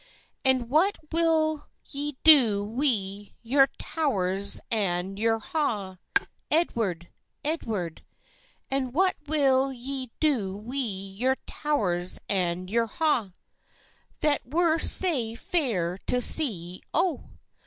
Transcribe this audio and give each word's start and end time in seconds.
"And 0.43 0.67
what 0.67 0.97
will 1.11 1.67
ye 1.85 2.17
do 2.23 2.65
wi' 2.65 3.35
your 3.43 3.67
tow'rs 3.77 4.59
and 4.71 5.19
your 5.19 5.37
ha', 5.37 5.99
Edward, 6.49 7.11
Edward? 7.43 8.03
And 8.71 8.95
what 8.95 9.15
will 9.27 9.71
ye 9.71 10.09
do 10.19 10.55
wi' 10.57 10.77
your 11.13 11.35
tow'rs 11.45 12.17
and 12.27 12.67
your 12.67 12.87
ha', 12.87 13.33
That 14.21 14.41
were 14.43 14.79
sae 14.79 15.35
fair 15.35 15.99
to 16.07 16.19
see, 16.19 16.81
O?" 16.95 17.19